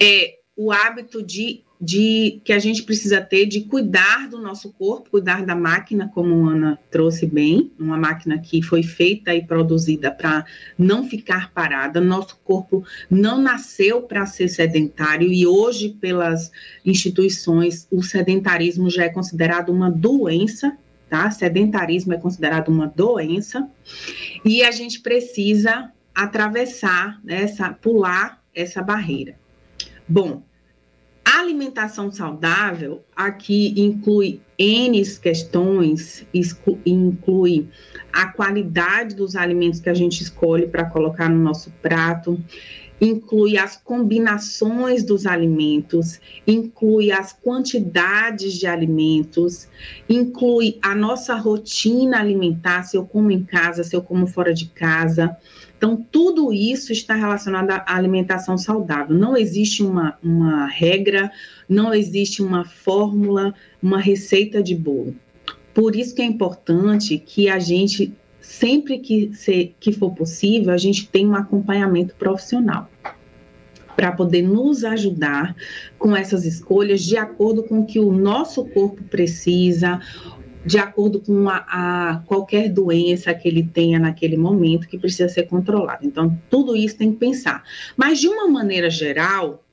[0.00, 5.10] é o hábito de de que a gente precisa ter de cuidar do nosso corpo,
[5.10, 10.10] cuidar da máquina, como a Ana trouxe bem, uma máquina que foi feita e produzida
[10.10, 10.44] para
[10.76, 12.00] não ficar parada.
[12.00, 16.50] Nosso corpo não nasceu para ser sedentário e hoje, pelas
[16.84, 20.76] instituições, o sedentarismo já é considerado uma doença.
[21.08, 21.30] Tá?
[21.30, 23.66] Sedentarismo é considerado uma doença
[24.44, 29.34] e a gente precisa atravessar essa, pular essa barreira.
[30.06, 30.42] Bom,
[31.40, 36.26] alimentação saudável aqui inclui N questões,
[36.84, 37.68] inclui
[38.12, 42.42] a qualidade dos alimentos que a gente escolhe para colocar no nosso prato,
[43.00, 49.68] inclui as combinações dos alimentos, inclui as quantidades de alimentos,
[50.08, 54.66] inclui a nossa rotina alimentar, se eu como em casa, se eu como fora de
[54.66, 55.36] casa.
[55.78, 59.16] Então, tudo isso está relacionado à alimentação saudável.
[59.16, 61.30] Não existe uma, uma regra,
[61.68, 65.14] não existe uma fórmula, uma receita de bolo.
[65.72, 70.78] Por isso que é importante que a gente sempre que, se, que for possível, a
[70.78, 72.90] gente tem um acompanhamento profissional
[73.94, 75.54] para poder nos ajudar
[75.98, 80.00] com essas escolhas de acordo com o que o nosso corpo precisa,
[80.68, 85.44] de acordo com a, a, qualquer doença que ele tenha naquele momento que precisa ser
[85.44, 86.04] controlada.
[86.04, 87.64] Então, tudo isso tem que pensar.
[87.96, 89.64] Mas, de uma maneira geral,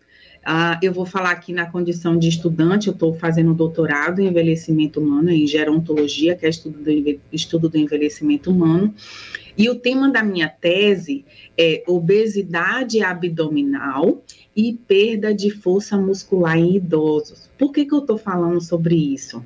[0.48, 5.00] Uh, eu vou falar aqui na condição de estudante, eu estou fazendo doutorado em envelhecimento
[5.00, 8.94] humano, em gerontologia, que é estudo do, estudo do envelhecimento humano.
[9.58, 11.26] E o tema da minha tese
[11.58, 14.24] é obesidade abdominal
[14.56, 17.50] e perda de força muscular em idosos.
[17.58, 19.46] Por que, que eu estou falando sobre isso?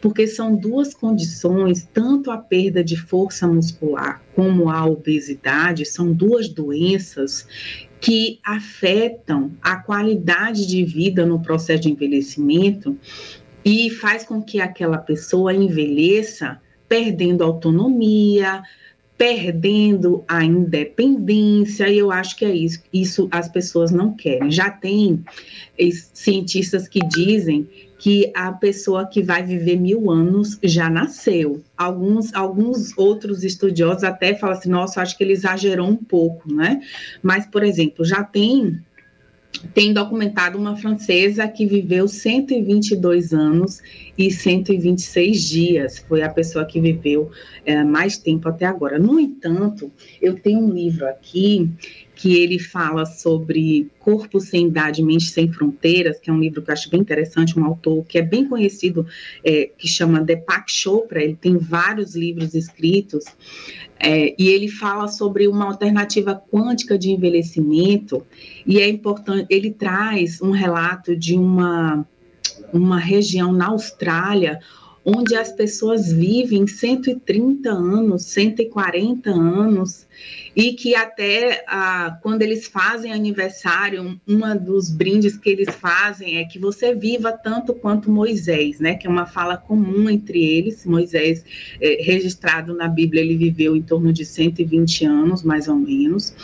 [0.00, 6.48] Porque são duas condições, tanto a perda de força muscular como a obesidade, são duas
[6.48, 7.46] doenças
[8.00, 12.96] que afetam a qualidade de vida no processo de envelhecimento
[13.64, 18.62] e faz com que aquela pessoa envelheça perdendo autonomia,
[19.20, 24.50] perdendo a independência, e eu acho que é isso, isso as pessoas não querem.
[24.50, 25.22] Já tem
[26.14, 31.62] cientistas que dizem que a pessoa que vai viver mil anos já nasceu.
[31.76, 36.80] Alguns, alguns outros estudiosos até falam assim, nossa, acho que ele exagerou um pouco, né?
[37.22, 38.80] Mas, por exemplo, já tem
[39.74, 43.80] tem documentado uma francesa que viveu 122 anos
[44.16, 45.98] e 126 dias.
[46.08, 47.30] Foi a pessoa que viveu
[47.64, 48.98] é, mais tempo até agora.
[48.98, 51.70] No entanto, eu tenho um livro aqui
[52.20, 56.68] que ele fala sobre Corpo Sem Idade, Mente Sem Fronteiras, que é um livro que
[56.68, 59.06] eu acho bem interessante, um autor que é bem conhecido,
[59.42, 63.24] é, que chama Deepak Chopra, ele tem vários livros escritos,
[63.98, 68.22] é, e ele fala sobre uma alternativa quântica de envelhecimento,
[68.66, 72.06] e é importante, ele traz um relato de uma,
[72.70, 74.60] uma região na Austrália,
[75.16, 80.06] onde as pessoas vivem 130 anos, 140 anos,
[80.54, 86.44] e que até ah, quando eles fazem aniversário, uma dos brindes que eles fazem é
[86.44, 88.94] que você viva tanto quanto Moisés, né?
[88.94, 90.84] Que é uma fala comum entre eles.
[90.84, 91.44] Moisés,
[91.80, 96.34] é, registrado na Bíblia, ele viveu em torno de 120 anos, mais ou menos.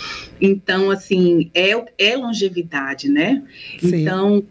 [0.41, 3.43] Então, assim, é, é longevidade, né?
[3.81, 4.03] Sim.
[4.03, 4.45] Então,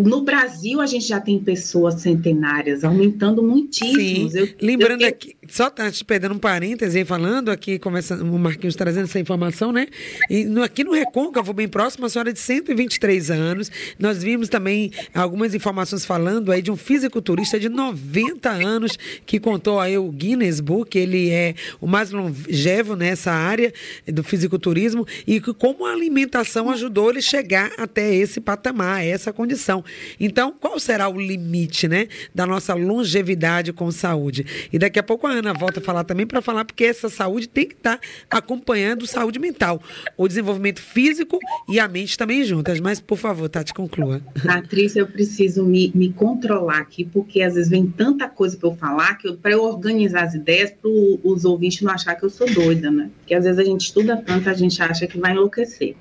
[0.00, 4.30] no Brasil, a gente já tem pessoas centenárias, aumentando muitíssimo.
[4.30, 4.38] Sim.
[4.38, 5.08] Eu, Lembrando eu...
[5.08, 9.18] aqui, só tá te perdendo um parêntese aí, falando aqui, começa, o Marquinhos trazendo essa
[9.18, 9.86] informação, né?
[10.30, 13.70] E no, aqui no Recôncavo, bem próximo, uma senhora de 123 anos.
[13.98, 19.80] Nós vimos também algumas informações falando aí de um fisiculturista de 90 anos que contou
[19.80, 23.72] aí o Guinness Book, ele é o mais longevo nessa área
[24.06, 29.81] do fisiculturismo e como a alimentação ajudou ele chegar até esse patamar, essa condição.
[30.18, 34.44] Então, qual será o limite, né, da nossa longevidade com saúde?
[34.72, 37.48] E daqui a pouco a Ana volta a falar também para falar porque essa saúde
[37.48, 39.82] tem que estar tá acompanhando saúde mental,
[40.16, 42.80] o desenvolvimento físico e a mente também juntas.
[42.80, 44.20] Mas, por favor, Tati, conclua.
[44.48, 48.74] Atriz, eu preciso me, me controlar aqui, porque às vezes vem tanta coisa para eu
[48.76, 52.48] falar que para eu organizar as ideias, para os ouvintes não achar que eu sou
[52.52, 53.10] doida, né?
[53.32, 55.96] Porque às vezes a gente estuda tanto, a gente acha que vai enlouquecer.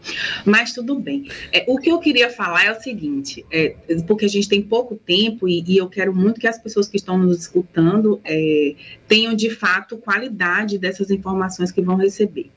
[0.46, 1.30] Mas tudo bem.
[1.52, 4.96] É, o que eu queria falar é o seguinte: é, porque a gente tem pouco
[4.96, 8.76] tempo e, e, eu quero muito que as pessoas que estão nos escutando é,
[9.08, 12.52] tenham de fato qualidade dessas informações que vão receber.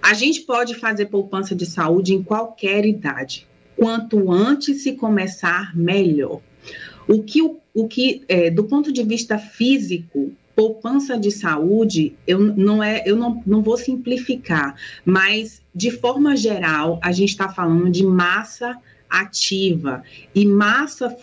[0.00, 3.46] A gente pode fazer poupança de saúde em qualquer idade.
[3.76, 6.40] Quanto antes se começar, melhor.
[7.06, 12.82] O que, o que é, do ponto de vista físico, poupança de saúde, eu não
[12.82, 18.04] é, eu não, não vou simplificar, mas de forma geral, a gente está falando de
[18.04, 18.76] massa
[19.08, 20.02] ativa.
[20.34, 21.16] E massa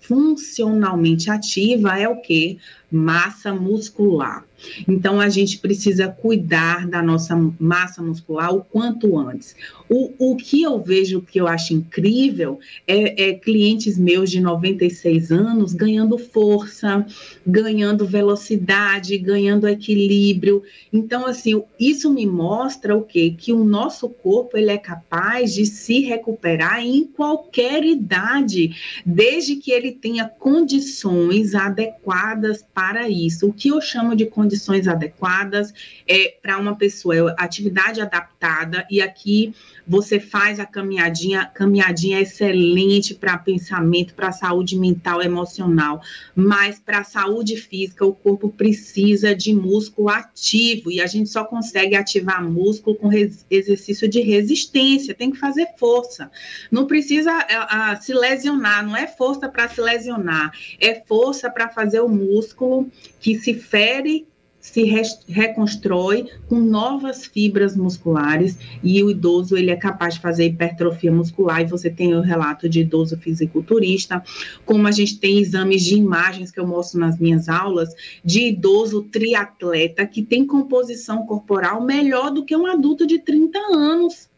[0.00, 2.58] funcionalmente ativa é o que?
[2.92, 4.44] Massa muscular.
[4.86, 9.56] Então, a gente precisa cuidar da nossa massa muscular o quanto antes.
[9.88, 15.30] O, o que eu vejo que eu acho incrível é, é clientes meus de 96
[15.30, 17.04] anos ganhando força,
[17.46, 20.62] ganhando velocidade, ganhando equilíbrio.
[20.92, 23.34] Então, assim, isso me mostra o quê?
[23.36, 28.74] Que o nosso corpo ele é capaz de se recuperar em qualquer idade,
[29.04, 33.48] desde que ele tenha condições adequadas para para isso.
[33.48, 35.72] O que eu chamo de condições adequadas
[36.06, 39.54] é para uma pessoa, é atividade adaptada, e aqui
[39.86, 46.00] você faz a caminhadinha, caminhadinha é excelente para pensamento, para saúde mental, emocional,
[46.34, 51.44] mas para a saúde física, o corpo precisa de músculo ativo, e a gente só
[51.44, 53.10] consegue ativar músculo com
[53.50, 56.30] exercício de resistência, tem que fazer força.
[56.70, 61.68] Não precisa uh, uh, se lesionar, não é força para se lesionar, é força para
[61.68, 64.26] fazer o músculo que se fere
[64.62, 70.46] se re reconstrói com novas fibras musculares e o idoso ele é capaz de fazer
[70.46, 74.22] hipertrofia muscular e você tem o relato de idoso fisiculturista,
[74.64, 77.92] como a gente tem exames de imagens que eu mostro nas minhas aulas
[78.24, 84.30] de idoso triatleta que tem composição corporal melhor do que um adulto de 30 anos.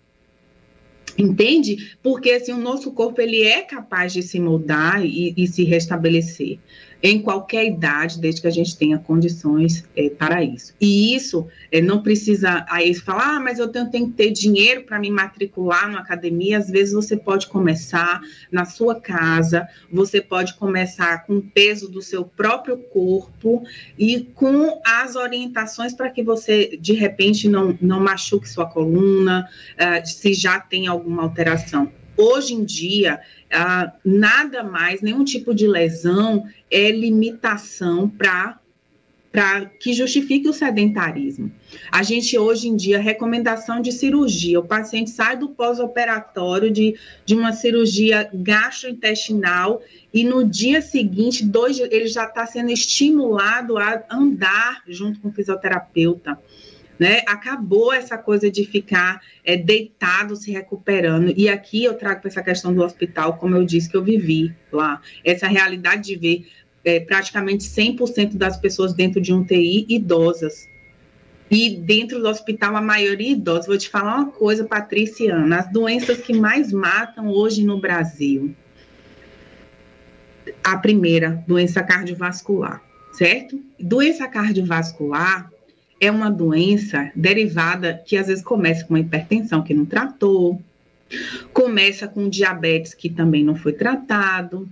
[1.16, 1.97] Entende?
[2.03, 6.59] Porque assim, o nosso corpo ele é capaz de se moldar e, e se restabelecer
[7.05, 10.72] em qualquer idade, desde que a gente tenha condições é, para isso.
[10.80, 14.84] E isso é, não precisa aí falar, ah, mas eu tenho, tenho que ter dinheiro
[14.84, 16.57] para me matricular na academia.
[16.57, 22.00] Às vezes você pode começar na sua casa, você pode começar com o peso do
[22.00, 23.62] seu próprio corpo
[23.98, 30.09] e com as orientações para que você, de repente, não, não machuque sua coluna, uh,
[30.09, 31.92] se já tem alguma alteração.
[32.16, 38.60] Hoje em dia, ah, nada mais, nenhum tipo de lesão é limitação para
[39.80, 41.50] que justifique o sedentarismo.
[41.90, 46.94] A gente hoje em dia, recomendação de cirurgia, o paciente sai do pós-operatório de,
[47.24, 54.04] de uma cirurgia gastrointestinal e no dia seguinte, dois, ele já está sendo estimulado a
[54.08, 56.38] andar junto com o fisioterapeuta
[56.99, 57.22] né?
[57.26, 61.32] Acabou essa coisa de ficar é, deitado se recuperando.
[61.36, 64.55] E aqui eu trago para essa questão do hospital, como eu disse que eu vivi
[64.72, 66.47] lá, essa realidade de ver
[66.84, 70.68] é, praticamente 100% das pessoas dentro de um TI idosas.
[71.51, 73.66] E dentro do hospital, a maioria idosa.
[73.66, 78.55] Vou te falar uma coisa, Patriciana: as doenças que mais matam hoje no Brasil.
[80.62, 82.82] A primeira, doença cardiovascular,
[83.12, 83.62] certo?
[83.78, 85.51] Doença cardiovascular,
[86.05, 90.61] é uma doença derivada que às vezes começa com uma hipertensão que não tratou,
[91.52, 94.68] começa com diabetes que também não foi tratado.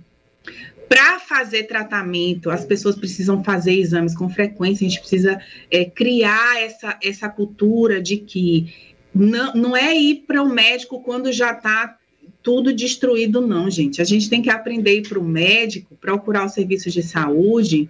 [0.87, 6.61] Para fazer tratamento, as pessoas precisam fazer exames com frequência, a gente precisa é, criar
[6.61, 8.73] essa, essa cultura de que
[9.13, 11.97] não, não é ir para o médico quando já está
[12.43, 14.01] tudo destruído, não, gente.
[14.01, 17.89] A gente tem que aprender a ir para o médico, procurar os serviços de saúde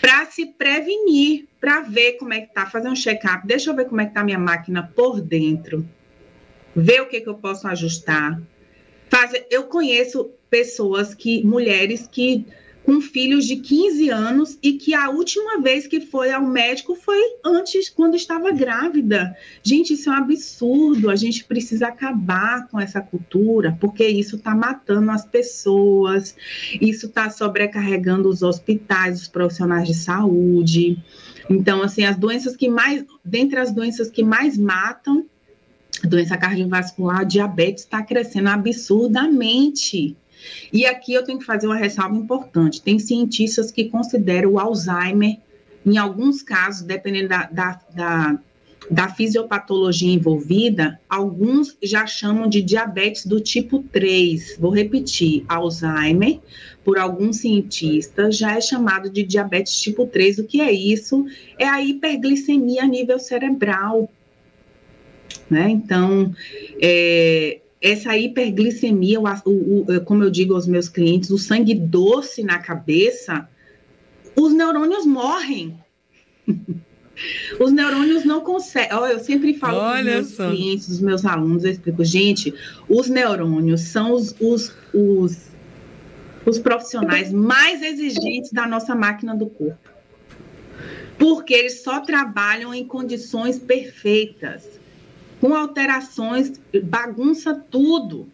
[0.00, 3.86] para se prevenir, para ver como é que tá, fazer um check-up, deixa eu ver
[3.86, 5.86] como é que tá minha máquina por dentro,
[6.74, 8.40] ver o que, que eu posso ajustar.
[9.08, 12.46] Fazer, eu conheço pessoas que, mulheres que
[12.88, 17.20] com filhos de 15 anos e que a última vez que foi ao médico foi
[17.44, 19.36] antes, quando estava grávida.
[19.62, 21.10] Gente, isso é um absurdo.
[21.10, 26.34] A gente precisa acabar com essa cultura, porque isso está matando as pessoas,
[26.80, 30.96] isso está sobrecarregando os hospitais, os profissionais de saúde.
[31.50, 35.26] Então, assim, as doenças que mais, dentre as doenças que mais matam,
[36.04, 40.16] doença cardiovascular, diabetes está crescendo absurdamente.
[40.72, 45.38] E aqui eu tenho que fazer uma ressalva importante: tem cientistas que consideram o Alzheimer,
[45.84, 48.38] em alguns casos, dependendo da, da, da,
[48.90, 54.56] da fisiopatologia envolvida, alguns já chamam de diabetes do tipo 3.
[54.58, 56.40] Vou repetir: Alzheimer,
[56.84, 60.38] por alguns cientistas, já é chamado de diabetes tipo 3.
[60.38, 61.26] O que é isso?
[61.58, 64.10] É a hiperglicemia a nível cerebral.
[65.50, 65.70] Né?
[65.70, 66.34] Então,
[66.80, 72.58] é, essa hiperglicemia, o, o, como eu digo aos meus clientes, o sangue doce na
[72.58, 73.48] cabeça,
[74.36, 75.78] os neurônios morrem.
[77.60, 78.96] os neurônios não conseguem.
[78.98, 80.50] Oh, eu sempre falo para os meus só.
[80.50, 82.52] clientes, os meus alunos, eu explico, gente,
[82.88, 85.48] os neurônios são os, os, os,
[86.44, 89.88] os profissionais mais exigentes da nossa máquina do corpo.
[91.16, 94.77] Porque eles só trabalham em condições perfeitas
[95.40, 98.28] com alterações, bagunça tudo.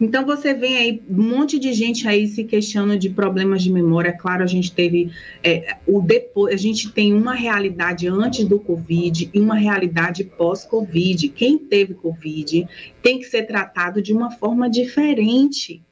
[0.00, 4.12] Então você vem aí um monte de gente aí se questionando de problemas de memória.
[4.12, 5.10] Claro, a gente teve
[5.42, 11.28] é, o depois, a gente tem uma realidade antes do Covid e uma realidade pós-Covid.
[11.28, 12.66] Quem teve Covid
[13.02, 15.82] tem que ser tratado de uma forma diferente.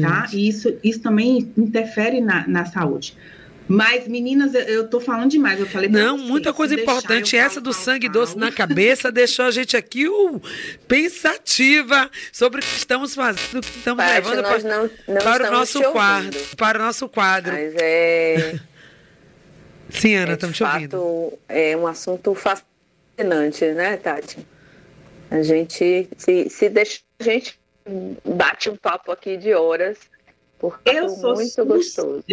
[0.00, 0.30] Tá?
[0.32, 3.14] E isso, isso também interfere na, na saúde.
[3.66, 5.58] Mas, meninas, eu tô falando demais.
[5.58, 7.36] Eu falei Não, vocês, muita coisa importante.
[7.36, 10.40] Essa do sangue doce na cabeça deixou a gente aqui uh,
[10.86, 15.48] pensativa sobre o que estamos fazendo, o que estamos Paty, levando para, não, não para
[15.48, 16.40] o nosso quadro.
[16.56, 17.52] Para o nosso quadro.
[17.52, 18.60] Mas é.
[19.88, 21.32] Sim, Ana, estamos é, te ouvindo.
[21.48, 24.46] É um assunto fascinante, né, Tati?
[25.30, 27.58] A gente, se, se deixa, a gente
[28.24, 29.98] bate um papo aqui de horas,
[30.58, 32.24] porque eu é sou muito gostoso.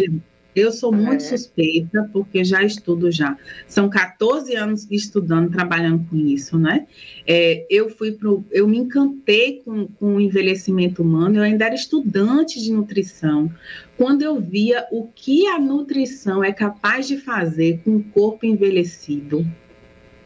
[0.54, 1.26] Eu sou muito é.
[1.26, 3.36] suspeita, porque já estudo já.
[3.66, 6.86] São 14 anos estudando, trabalhando com isso, né?
[7.26, 11.74] É, eu fui pro, eu me encantei com, com o envelhecimento humano, eu ainda era
[11.74, 13.50] estudante de nutrição.
[13.96, 19.46] Quando eu via o que a nutrição é capaz de fazer com o corpo envelhecido,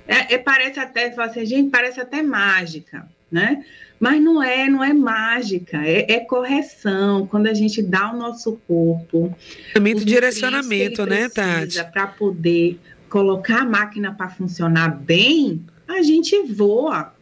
[0.09, 3.64] é, é parece até, assim, gente, parece até mágica, né?
[3.99, 7.27] Mas não é, não é mágica, é, é correção.
[7.27, 9.35] Quando a gente dá o nosso corpo.
[9.81, 11.83] Muito direcionamento, né, Tati?
[11.93, 17.12] Para poder colocar a máquina para funcionar bem, a gente voa.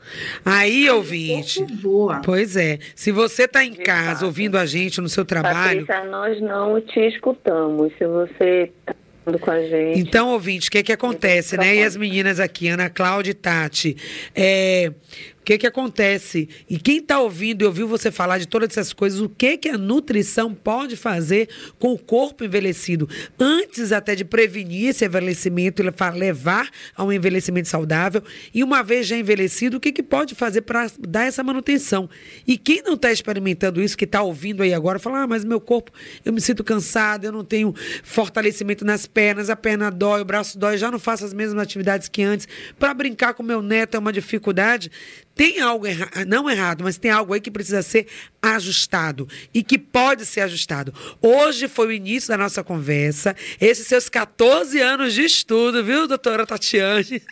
[0.44, 1.64] Aí, ouvinte.
[1.80, 2.20] Voa.
[2.24, 2.78] Pois é.
[2.94, 5.86] Se você está em casa ouvindo a gente no seu trabalho.
[5.86, 7.92] Patrícia, nós não te escutamos.
[7.98, 8.94] Se você está
[9.40, 10.00] com a gente.
[10.00, 11.76] Então, ouvinte, o que que acontece, né?
[11.76, 13.96] E as meninas aqui, Ana Cláudia e Tati,
[14.34, 14.92] é,
[15.33, 16.48] o que que acontece?
[16.68, 19.68] E quem está ouvindo e ouviu você falar de todas essas coisas, o que que
[19.68, 23.08] a nutrição pode fazer com o corpo envelhecido?
[23.38, 25.82] Antes até de prevenir esse envelhecimento
[26.14, 28.22] levar a um envelhecimento saudável.
[28.54, 32.08] E uma vez já envelhecido, o que que pode fazer para dar essa manutenção?
[32.46, 35.60] E quem não está experimentando isso, que está ouvindo aí agora, fala, ah, mas meu
[35.60, 35.92] corpo,
[36.24, 40.58] eu me sinto cansado, eu não tenho fortalecimento nas pernas, a perna dói, o braço
[40.58, 42.48] dói, já não faço as mesmas atividades que antes.
[42.78, 44.90] Para brincar com meu neto é uma dificuldade
[45.34, 45.86] tem algo
[46.26, 48.06] não errado, mas tem algo aí que precisa ser
[48.40, 50.92] ajustado e que pode ser ajustado.
[51.20, 56.46] Hoje foi o início da nossa conversa, esses seus 14 anos de estudo, viu, doutora
[56.46, 57.22] Tatiane?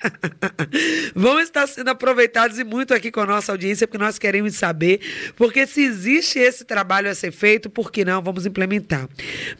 [1.14, 5.00] Vão estar sendo aproveitados e muito aqui com a nossa audiência, porque nós queremos saber,
[5.36, 8.22] porque se existe esse trabalho a ser feito, por que não?
[8.22, 9.09] Vamos implementar.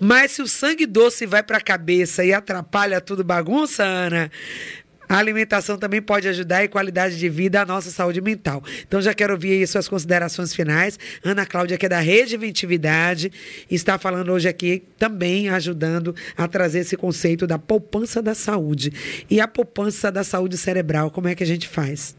[0.01, 4.30] Mas se o sangue doce vai para a cabeça e atrapalha tudo bagunça, Ana,
[5.12, 8.62] a alimentação também pode ajudar e qualidade de vida à nossa saúde mental.
[8.88, 10.98] Então já quero ouvir aí suas considerações finais.
[11.22, 13.30] Ana Cláudia, que é da Rede Inventividade,
[13.70, 19.24] está falando hoje aqui também ajudando a trazer esse conceito da poupança da saúde.
[19.30, 22.16] E a poupança da saúde cerebral, como é que a gente faz?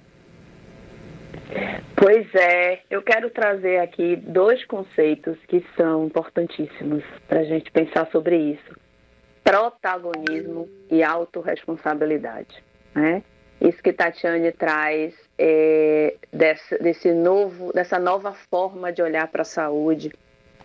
[1.95, 8.07] Pois é, eu quero trazer aqui dois conceitos que são importantíssimos para a gente pensar
[8.11, 8.79] sobre isso:
[9.43, 12.61] protagonismo e autorresponsabilidade.
[12.93, 13.23] Né?
[13.59, 19.45] Isso que Tatiane traz é, desse, desse novo, dessa nova forma de olhar para a
[19.45, 20.11] saúde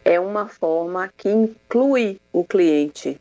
[0.05, 3.21] é uma forma que inclui o cliente,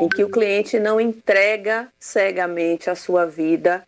[0.00, 3.82] em que o cliente não entrega cegamente a sua vida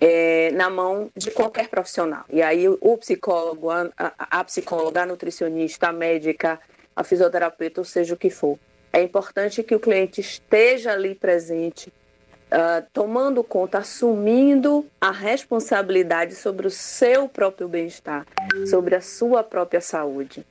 [0.00, 2.24] é, na mão de qualquer profissional.
[2.28, 6.60] E aí o psicólogo, a, a, psicóloga, a nutricionista, a médica,
[6.94, 8.58] a fisioterapeuta, ou seja o que for.
[8.92, 11.92] É importante que o cliente esteja ali presente,
[12.52, 18.26] uh, tomando conta, assumindo a responsabilidade sobre o seu próprio bem-estar,
[18.66, 20.46] sobre a sua própria saúde.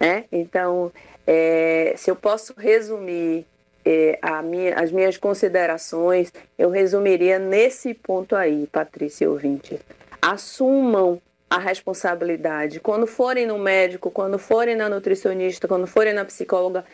[0.00, 0.24] Né?
[0.32, 0.92] Então,
[1.26, 3.46] é, se eu posso resumir
[3.84, 9.80] é, minha, as minhas considerações, eu resumiria nesse ponto aí, Patrícia e ouvinte.
[10.20, 12.80] Assumam a responsabilidade.
[12.80, 16.84] Quando forem no médico, quando forem na nutricionista, quando forem na psicóloga,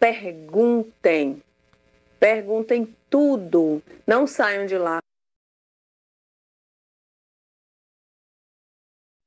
[0.00, 1.40] perguntem.
[2.18, 3.82] Perguntem tudo.
[4.06, 4.98] Não saiam de lá.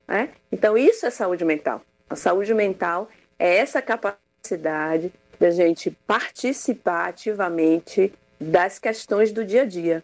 [0.08, 0.30] É?
[0.52, 1.82] Então, isso é saúde mental.
[2.10, 9.66] A saúde mental é essa capacidade da gente participar ativamente das questões do dia a
[9.66, 10.04] dia,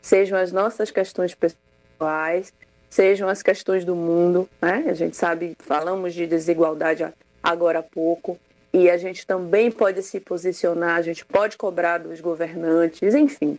[0.00, 2.52] sejam as nossas questões pessoais,
[2.88, 4.48] sejam as questões do mundo.
[4.60, 4.84] Né?
[4.88, 7.06] A gente sabe, falamos de desigualdade
[7.42, 8.38] agora há pouco,
[8.84, 13.58] e a gente também pode se posicionar, a gente pode cobrar dos governantes, enfim.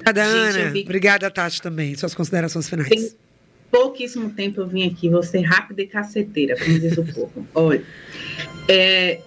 [0.00, 0.70] Obrigada, Ana.
[0.70, 0.82] Vi...
[0.82, 1.96] Obrigada, Tati, também.
[1.96, 2.88] Suas considerações finais.
[2.88, 3.23] Tem
[3.74, 7.44] pouquíssimo tempo eu vim aqui, você rápida e caceteira, como diz o povo.
[7.52, 7.82] Olha,
[8.68, 9.20] é,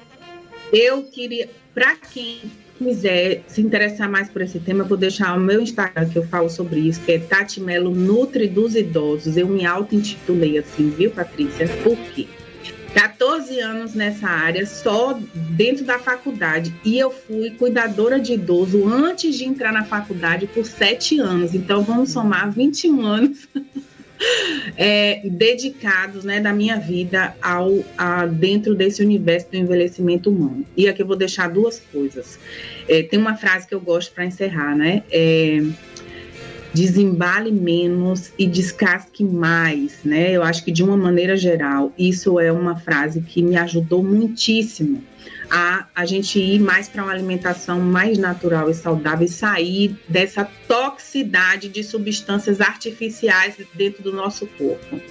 [0.71, 2.39] eu queria, para quem
[2.77, 6.25] quiser se interessar mais por esse tema, eu vou deixar o meu Instagram que eu
[6.27, 9.35] falo sobre isso, que é Tati Melo Nutri dos Idosos.
[9.35, 11.67] Eu me auto-intitulei assim, viu, Patrícia?
[11.83, 12.25] Por quê?
[12.93, 15.19] 14 anos nessa área, só
[15.51, 16.73] dentro da faculdade.
[16.85, 21.53] E eu fui cuidadora de idoso antes de entrar na faculdade por 7 anos.
[21.53, 23.47] Então, vamos somar 21 anos
[24.77, 30.65] é, dedicados né, da minha vida ao, a, dentro desse universo do envelhecimento humano.
[30.75, 32.39] E aqui eu vou deixar duas coisas.
[32.87, 35.03] É, tem uma frase que eu gosto para encerrar, né?
[35.11, 35.61] É,
[36.73, 40.31] desembale menos e descasque mais, né?
[40.31, 45.01] Eu acho que de uma maneira geral, isso é uma frase que me ajudou muitíssimo
[45.49, 50.47] a a gente ir mais para uma alimentação mais natural e saudável e sair dessa
[50.67, 55.01] toxicidade de substâncias artificiais dentro do nosso corpo.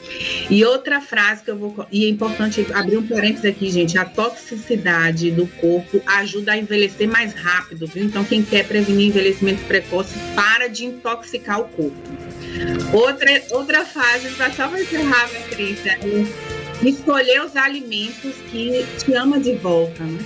[0.48, 1.86] E outra frase que eu vou.
[1.90, 7.08] E é importante abrir um parênteses aqui, gente: a toxicidade do corpo ajuda a envelhecer
[7.08, 8.04] mais rápido, viu?
[8.04, 11.96] Então, quem quer prevenir envelhecimento precoce, para de intoxicar o corpo.
[12.92, 16.45] Outra, outra fase, só para encerrar, Patrícia, é
[16.82, 20.18] escolher os alimentos que te ama de volta, né?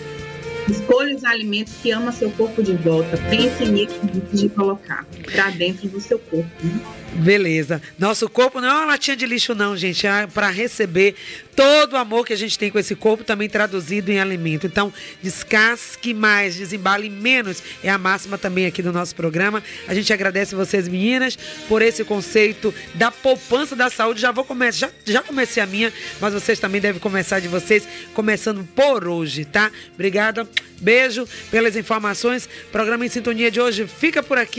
[0.69, 3.17] Escolha os alimentos que ama seu corpo de volta.
[3.29, 6.49] Pense nisso antes de colocar para dentro do seu corpo.
[6.63, 6.81] Né?
[7.13, 7.83] Beleza.
[7.99, 10.07] Nosso corpo não é uma latinha de lixo, não, gente.
[10.07, 11.17] É para receber
[11.57, 14.67] todo o amor que a gente tem com esse corpo, também traduzido em alimento.
[14.67, 14.93] Então,
[15.23, 17.63] descasque mais, desembale menos.
[17.83, 19.63] É a máxima também aqui do nosso programa.
[19.89, 21.37] A gente agradece vocês, meninas,
[21.69, 24.21] por esse conceito da poupança da saúde.
[24.21, 27.87] Já vou começar, já, já comecei a minha, mas vocês também devem começar de vocês,
[28.15, 29.71] começando por hoje, tá?
[29.95, 30.49] Obrigada.
[30.81, 32.49] Beijo pelas informações.
[32.73, 34.59] Programa em sintonia de hoje fica por aqui.